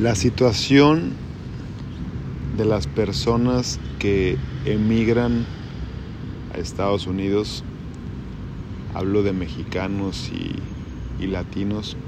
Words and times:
La 0.00 0.14
situación 0.14 1.12
de 2.56 2.64
las 2.64 2.86
personas 2.86 3.78
que 3.98 4.38
emigran 4.64 5.44
a 6.54 6.58
Estados 6.58 7.06
Unidos, 7.06 7.62
hablo 8.94 9.22
de 9.22 9.34
mexicanos 9.34 10.30
y, 11.20 11.26
latinos, 11.26 11.98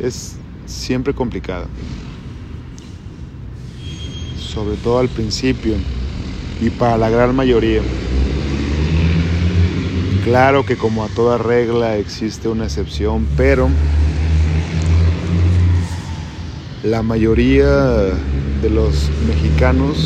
es 0.00 0.34
siempre 0.66 1.14
complicada. 1.14 1.68
Sobre 4.40 4.76
todo 4.78 4.98
al 4.98 5.08
principio 5.08 5.74
y 6.60 6.68
para 6.70 6.98
la 6.98 7.10
gran 7.10 7.36
mayoría. 7.36 7.82
Claro 10.24 10.66
que 10.66 10.76
como 10.76 11.04
a 11.04 11.08
toda 11.10 11.38
regla 11.38 11.96
existe 11.96 12.48
una 12.48 12.64
excepción, 12.64 13.24
pero 13.36 13.68
la 16.90 17.02
mayoría 17.02 18.14
de 18.62 18.70
los 18.70 19.10
mexicanos 19.26 19.98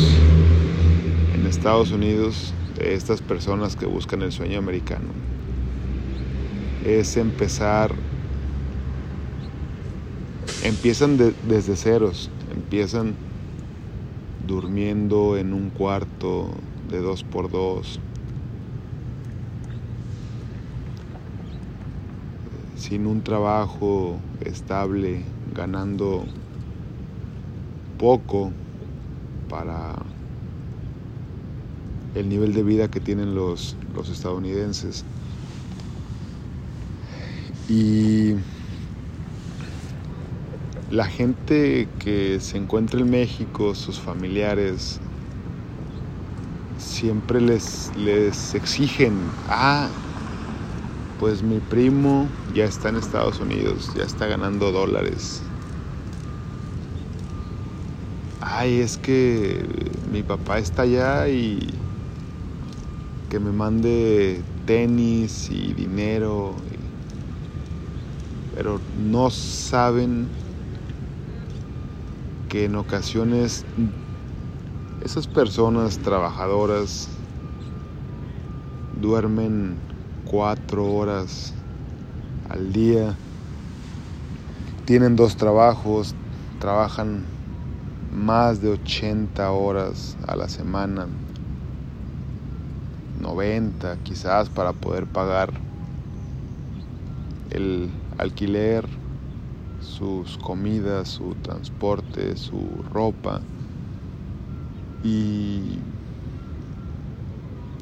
en 1.35 1.45
Estados 1.45 1.91
Unidos, 1.91 2.55
de 2.75 2.95
estas 2.95 3.21
personas 3.21 3.75
que 3.75 3.85
buscan 3.85 4.23
el 4.23 4.31
sueño 4.31 4.57
americano, 4.57 5.09
es 6.83 7.17
empezar, 7.17 7.93
empiezan 10.63 11.19
desde 11.47 11.75
ceros, 11.75 12.31
empiezan 12.51 13.13
durmiendo 14.47 15.37
en 15.37 15.53
un 15.53 15.69
cuarto 15.69 16.49
de 16.89 16.97
dos 16.97 17.23
por 17.23 17.51
dos, 17.51 17.99
sin 22.75 23.05
un 23.05 23.21
trabajo 23.21 24.17
estable, 24.43 25.21
ganando 25.53 26.25
poco 28.01 28.57
para 29.47 30.17
el 32.15 32.27
nivel 32.29 32.53
de 32.53 32.63
vida 32.63 32.89
que 32.89 32.99
tienen 32.99 33.35
los, 33.35 33.77
los 33.93 34.09
estadounidenses. 34.09 35.05
Y 37.67 38.33
la 40.89 41.05
gente 41.05 41.95
que 41.99 42.39
se 42.39 42.57
encuentra 42.57 42.99
en 43.01 43.09
México, 43.11 43.75
sus 43.75 44.01
familiares, 44.01 45.03
siempre 46.75 47.39
les, 47.39 47.91
les 47.95 48.55
exigen, 48.55 49.37
ah, 49.45 50.01
pues 51.17 51.43
mi 51.43 51.61
primo 51.61 52.39
ya 52.47 52.65
está 52.65 52.89
en 52.89 52.95
Estados 52.97 53.39
Unidos, 53.39 53.93
ya 53.93 54.03
está 54.05 54.25
ganando 54.25 54.71
dólares, 54.71 55.50
ay, 58.41 58.81
es 58.81 58.97
que 58.97 59.63
mi 60.09 60.23
papá 60.23 60.59
está 60.59 60.81
allá 60.83 61.29
y 61.29 61.59
que 63.29 63.39
me 63.39 63.51
mande 63.51 64.43
tenis 64.65 65.49
y 65.49 65.73
dinero, 65.73 66.55
pero 68.53 68.81
no 68.93 69.29
saben 69.29 70.27
que 72.49 72.65
en 72.65 72.75
ocasiones 72.75 73.65
esas 74.99 75.27
personas 75.27 75.99
trabajadoras 75.99 77.07
duermen 78.91 79.79
cuatro 80.25 80.85
horas 80.85 81.53
al 82.49 82.73
día, 82.73 83.17
tienen 84.85 85.15
dos 85.15 85.37
trabajos, 85.37 86.13
trabajan 86.59 87.25
más 88.11 88.61
de 88.61 88.69
80 88.69 89.51
horas 89.51 90.17
a 90.27 90.35
la 90.35 90.49
semana, 90.49 91.07
90 93.21 93.97
quizás 94.03 94.49
para 94.49 94.73
poder 94.73 95.05
pagar 95.05 95.51
el 97.51 97.89
alquiler, 98.17 98.85
sus 99.79 100.37
comidas, 100.37 101.07
su 101.07 101.35
transporte, 101.35 102.35
su 102.35 102.67
ropa. 102.93 103.41
Y 105.03 105.79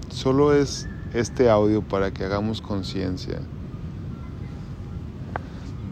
solo 0.09 0.53
es 0.53 0.88
este 1.14 1.50
audio 1.50 1.82
para 1.82 2.12
que 2.12 2.24
hagamos 2.24 2.62
conciencia 2.62 3.40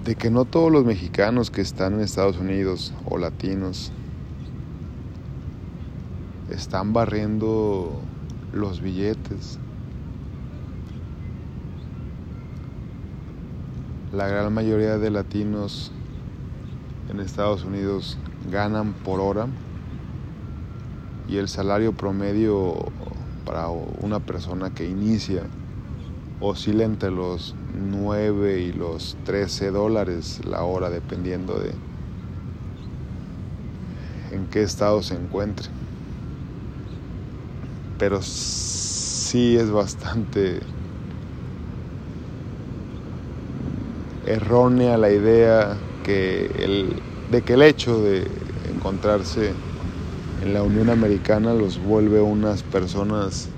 de 0.06 0.16
que 0.16 0.30
no 0.30 0.46
todos 0.46 0.72
los 0.72 0.86
mexicanos 0.86 1.52
que 1.52 1.60
están 1.60 1.96
en 1.96 2.00
Estados 2.00 2.38
Unidos 2.38 2.94
o 3.10 3.18
latinos 3.18 3.92
están 6.50 6.94
barriendo 6.94 8.00
los 8.54 8.82
billetes. 8.82 9.60
La 14.14 14.28
gran 14.28 14.54
mayoría 14.54 14.98
de 14.98 15.12
latinos 15.12 15.92
en 17.10 17.20
Estados 17.20 17.64
Unidos 17.66 18.18
ganan 18.52 18.94
por 18.94 19.20
hora 19.20 19.48
y 21.28 21.38
el 21.38 21.50
salario 21.50 21.92
promedio 21.92 22.76
para 23.46 23.68
una 23.68 24.20
persona 24.20 24.74
que 24.74 24.90
inicia 24.90 25.44
oscila 26.40 26.86
entre 26.86 27.12
los 27.12 27.56
9 27.78 28.62
y 28.62 28.74
los 28.74 29.18
13 29.26 29.72
dólares 29.72 30.42
la 30.46 30.64
hora 30.64 30.90
dependiendo 30.90 31.60
de 31.60 31.74
en 34.32 34.46
qué 34.48 34.64
estado 34.64 35.02
se 35.04 35.16
encuentre 35.16 35.70
pero 37.98 38.22
sí 38.22 39.58
es 39.58 39.72
bastante 39.72 40.60
errónea 44.28 44.98
la 44.98 45.10
idea 45.10 45.78
que 46.06 46.46
el, 46.60 47.02
de 47.32 47.42
que 47.42 47.54
el 47.54 47.62
hecho 47.62 48.02
de 48.02 48.28
encontrarse 48.74 49.54
en 50.44 50.54
la 50.54 50.64
Unión 50.64 50.90
Americana 50.90 51.54
los 51.54 51.84
vuelve 51.84 52.22
unas 52.22 52.62
personas 52.64 53.50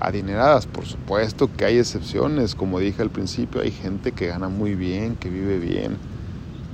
adineradas. 0.00 0.66
Por 0.66 0.84
supuesto 0.84 1.48
que 1.56 1.64
hay 1.64 1.78
excepciones, 1.78 2.54
como 2.54 2.80
dije 2.80 3.02
al 3.02 3.10
principio, 3.10 3.60
hay 3.60 3.70
gente 3.70 4.12
que 4.12 4.26
gana 4.26 4.48
muy 4.48 4.74
bien, 4.74 5.14
que 5.16 5.30
vive 5.30 5.58
bien, 5.58 5.96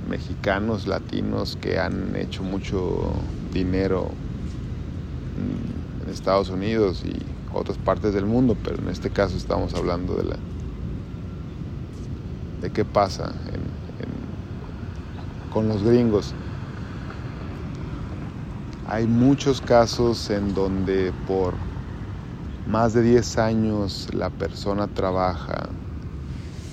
mexicanos, 0.09 0.87
latinos 0.87 1.57
que 1.61 1.79
han 1.79 2.15
hecho 2.15 2.43
mucho 2.43 3.13
dinero 3.53 4.09
Estados 6.09 6.49
Unidos 6.49 7.03
y 7.05 7.15
otras 7.53 7.77
partes 7.77 8.13
del 8.13 8.25
mundo, 8.25 8.55
pero 8.63 8.77
en 8.77 8.89
este 8.89 9.09
caso 9.09 9.37
estamos 9.37 9.73
hablando 9.73 10.15
de 10.15 10.23
la 10.23 10.35
de 12.61 12.69
qué 12.69 12.83
pasa 12.83 13.31
con 15.53 15.67
los 15.67 15.81
gringos. 15.83 16.33
Hay 18.87 19.05
muchos 19.05 19.61
casos 19.61 20.29
en 20.29 20.53
donde 20.53 21.13
por 21.27 21.53
más 22.67 22.93
de 22.93 23.01
10 23.01 23.37
años 23.37 24.07
la 24.13 24.29
persona 24.29 24.87
trabaja 24.87 25.69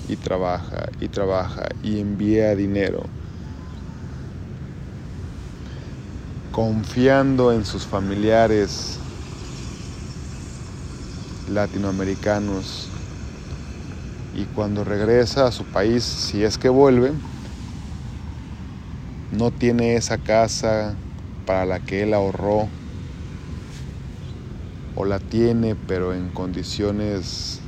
y 0.08 0.16
trabaja 0.16 0.88
y 1.00 1.08
trabaja 1.08 1.66
y 1.82 2.00
envía 2.00 2.54
dinero 2.54 3.02
confiando 6.52 7.52
en 7.52 7.66
sus 7.66 7.84
familiares 7.84 8.98
latinoamericanos 11.46 12.90
y 14.32 14.46
cuando 14.46 14.84
regresa 14.84 15.46
a 15.46 15.52
su 15.52 15.64
país, 15.64 16.04
si 16.04 16.44
es 16.44 16.58
que 16.58 16.68
vuelve, 16.68 17.14
no 19.30 19.50
tiene 19.50 19.96
esa 19.96 20.18
casa 20.18 20.98
para 21.44 21.64
la 21.64 21.80
que 21.80 22.02
él 22.02 22.12
ahorró 22.14 22.70
o 24.94 25.04
la 25.04 25.18
tiene 25.18 25.76
pero 25.76 26.14
en 26.14 26.30
condiciones 26.30 27.62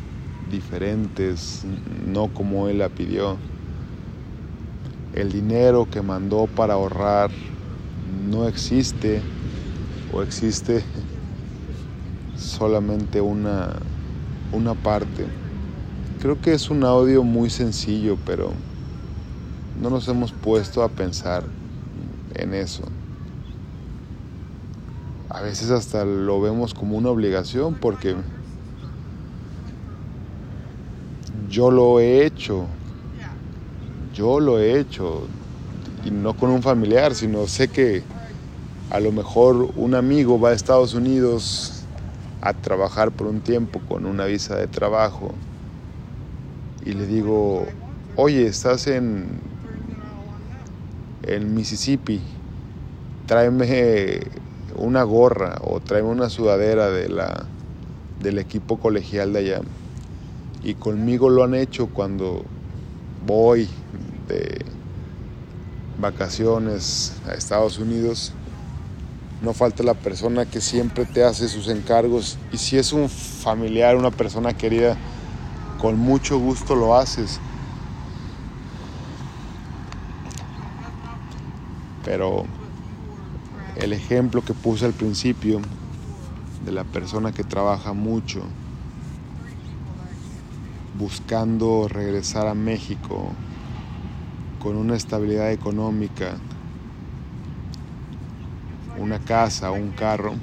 diferentes, 0.48 1.62
no 2.04 2.28
como 2.28 2.69
él 2.69 2.78
la 2.78 2.88
pidió. 2.88 3.40
El 5.12 5.32
dinero 5.32 5.86
que 5.86 6.02
mandó 6.02 6.46
para 6.46 6.75
ahorrar 6.75 7.30
no 7.96 8.46
existe 8.46 9.25
o 10.12 10.22
existe 10.22 10.84
solamente 12.38 13.20
una, 13.20 13.75
una 14.52 14.75
parte. 14.75 15.26
Creo 16.20 16.40
que 16.40 16.52
es 16.52 16.70
un 16.70 16.85
audio 16.85 17.23
muy 17.23 17.50
sencillo, 17.50 18.17
pero 18.25 18.52
no 19.81 19.90
nos 19.90 20.08
hemos 20.08 20.32
puesto 20.32 20.82
a 20.82 20.88
pensar 20.88 21.44
en 22.35 22.55
eso. 22.55 22.82
A 25.29 25.43
veces 25.43 25.70
hasta 25.70 26.05
lo 26.05 26.40
vemos 26.40 26.75
como 26.75 26.96
una 26.96 27.11
obligación 27.11 27.75
porque 27.75 28.17
yo 31.49 31.70
lo 31.70 32.00
he 32.00 32.25
hecho, 32.25 32.67
yo 34.14 34.40
lo 34.40 34.58
he 34.58 34.81
hecho 34.81 35.23
y 36.05 36.11
no 36.11 36.35
con 36.35 36.50
un 36.50 36.62
familiar, 36.62 37.14
sino 37.14 37.46
sé 37.46 37.69
que 37.69 38.02
a 38.90 39.00
lo 39.00 39.12
mejor 39.12 39.70
un 39.76 39.94
amigo 39.94 40.40
va 40.40 40.50
a 40.50 40.52
Estados 40.55 40.94
Unidos 40.94 41.77
a 42.48 42.54
trabajar 42.54 43.10
por 43.10 43.26
un 43.26 43.40
tiempo 43.40 43.80
con 43.88 44.06
una 44.06 44.24
visa 44.24 44.56
de 44.56 44.66
trabajo 44.66 45.34
y 46.82 46.92
le 46.92 47.06
digo, 47.06 47.66
oye, 48.16 48.46
estás 48.46 48.86
en, 48.86 49.26
en 51.24 51.54
Mississippi, 51.54 52.22
tráeme 53.26 54.20
una 54.76 55.02
gorra 55.02 55.58
o 55.60 55.80
tráeme 55.80 56.08
una 56.08 56.30
sudadera 56.30 56.88
de 56.88 57.10
la, 57.10 57.44
del 58.22 58.38
equipo 58.38 58.78
colegial 58.78 59.34
de 59.34 59.38
allá. 59.40 59.60
Y 60.62 60.74
conmigo 60.74 61.28
lo 61.28 61.44
han 61.44 61.54
hecho 61.54 61.88
cuando 61.88 62.44
voy 63.26 63.68
de 64.26 64.64
vacaciones 66.00 67.12
a 67.28 67.34
Estados 67.34 67.78
Unidos. 67.78 68.32
No 69.40 69.55
falta 69.55 69.82
la 69.82 69.94
persona 69.94 70.46
que 70.46 70.61
siempre 70.61 71.05
te 71.05 71.23
hace 71.23 71.49
sus 71.49 71.69
encargos. 71.69 72.38
Y 72.52 72.58
si 72.58 72.76
es 72.76 72.93
un 72.93 73.08
familiar, 73.08 73.96
una 73.96 74.11
persona 74.11 74.52
querida, 74.52 74.96
con 75.81 75.99
mucho 75.99 76.38
gusto 76.38 76.75
lo 76.75 76.96
haces. 76.96 77.38
Pero 82.05 82.44
el 83.76 83.93
ejemplo 83.93 84.43
que 84.43 84.55
puse 84.55 84.85
al 84.85 84.93
principio 84.93 85.61
de 86.64 86.73
la 86.73 86.85
persona 86.85 87.32
que 87.32 87.44
trabaja 87.44 87.93
mucho 87.93 88.43
buscando 90.99 91.87
regresar 91.88 92.49
a 92.49 92.55
México 92.55 93.31
con 94.58 94.76
una 94.76 94.96
estabilidad 94.96 95.52
económica, 95.52 96.35
una 99.08 99.19
casa, 99.19 99.72
un 99.72 99.90
carro, 99.90 100.34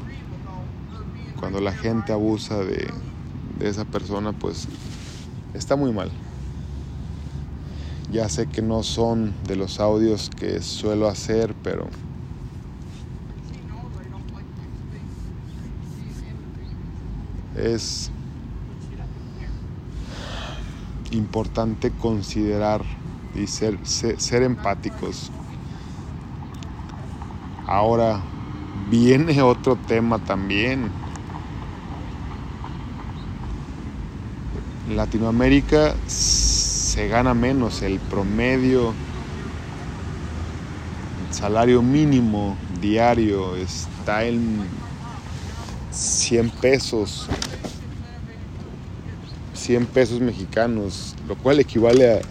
cuando 1.40 1.62
la 1.62 1.72
gente 1.72 2.12
abusa 2.12 2.64
de, 2.64 2.92
de 3.60 3.70
esa 3.70 3.86
persona, 3.86 4.34
pues 4.34 4.68
está 5.54 5.76
muy 5.76 5.92
mal. 5.92 6.12
Ya 8.12 8.28
sé 8.28 8.48
que 8.48 8.64
no 8.64 8.82
son 8.82 9.36
de 9.46 9.56
los 9.56 9.80
audios 9.80 10.32
que 10.32 10.62
suelo 10.62 11.08
hacer, 11.08 11.54
pero 11.62 11.88
es 17.56 18.10
importante 21.12 21.92
considerar 21.92 22.84
y 23.36 23.46
ser, 23.46 23.78
ser, 23.86 24.42
empáticos. 24.42 25.32
Ahora 27.68 28.24
viene 28.90 29.42
otro 29.42 29.76
tema 29.76 30.20
también. 30.20 30.90
Latinoamérica 34.90 35.96
se 36.08 37.08
gana 37.08 37.34
menos, 37.34 37.82
el 37.82 38.00
promedio, 38.00 38.94
el 41.28 41.34
salario 41.34 41.82
mínimo 41.82 42.56
diario 42.82 43.56
está 43.56 44.24
en 44.26 44.66
100 45.92 46.50
pesos 46.52 47.28
100 49.66 49.88
pesos 49.88 50.22
mexicanos, 50.22 51.16
lo 51.28 51.36
cual 51.36 51.60
equivale 51.60 52.20
a 52.20 52.22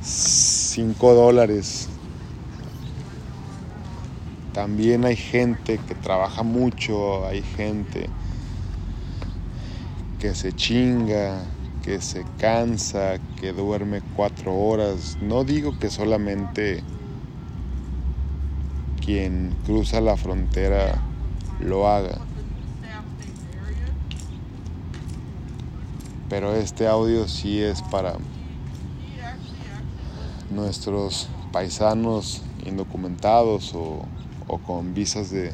5 0.00 1.14
dólares. 1.14 1.88
También 4.52 5.06
hay 5.06 5.16
gente 5.16 5.78
que 5.78 5.94
trabaja 5.94 6.42
mucho, 6.42 7.26
hay 7.26 7.42
gente 7.42 8.10
que 10.20 10.34
se 10.34 10.52
chinga, 10.52 11.42
que 11.82 12.00
se 12.00 12.24
cansa, 12.38 13.18
que 13.40 13.52
duerme 13.52 14.02
cuatro 14.14 14.54
horas. 14.54 15.16
No 15.22 15.44
digo 15.44 15.78
que 15.78 15.88
solamente 15.88 16.82
quien 19.04 19.54
cruza 19.64 20.00
la 20.00 20.16
frontera 20.16 21.00
lo 21.58 21.88
haga. 21.88 22.18
Pero 26.28 26.54
este 26.54 26.86
audio 26.86 27.26
sí 27.26 27.60
es 27.60 27.82
para 27.82 28.14
nuestros 30.50 31.28
paisanos 31.52 32.42
indocumentados 32.64 33.74
o, 34.52 34.58
con 34.58 34.92
visas 34.92 35.30
de, 35.30 35.52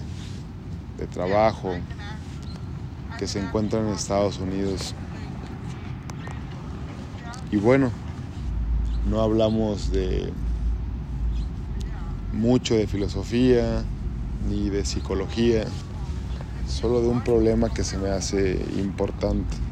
trabajo 1.12 1.76
que 3.18 3.28
se 3.28 3.38
encuentran 3.38 3.86
en 3.86 3.94
Estados 3.94 4.38
Unidos. 4.38 4.94
Y 7.52 7.56
bueno, 7.56 7.92
no 9.08 9.20
hablamos 9.20 9.92
de 9.92 10.32
mucho 12.32 12.74
de 12.74 12.88
filosofía 12.88 13.84
ni 14.48 14.70
de 14.70 14.84
psicología, 14.84 15.64
solo 16.66 17.00
de 17.00 17.08
un 17.08 17.20
problema 17.20 17.72
que 17.72 17.84
se 17.84 17.96
me 17.96 18.10
hace 18.10 18.60
importante. 18.76 19.67